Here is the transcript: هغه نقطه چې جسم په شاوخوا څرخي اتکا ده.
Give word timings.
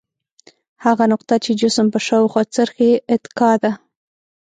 هغه 0.85 1.03
نقطه 1.13 1.35
چې 1.43 1.51
جسم 1.61 1.87
په 1.93 1.99
شاوخوا 2.07 2.43
څرخي 2.55 2.91
اتکا 3.13 3.51
ده. 3.63 3.71